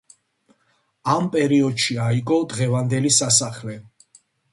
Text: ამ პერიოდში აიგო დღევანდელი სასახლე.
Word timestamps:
ამ 1.15 1.27
პერიოდში 1.35 1.97
აიგო 2.05 2.39
დღევანდელი 2.53 3.13
სასახლე. 3.19 3.77